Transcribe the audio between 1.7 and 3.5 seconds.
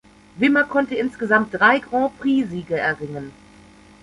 Grand-Prix-Siege erringen.